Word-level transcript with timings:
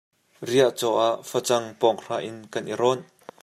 Riahcaw 0.49 0.95
ah 1.07 1.15
facang 1.31 1.65
pawng 1.79 1.99
hra 2.03 2.17
in 2.29 2.37
kan 2.53 2.69
i 2.71 2.75
rawnh. 2.81 3.05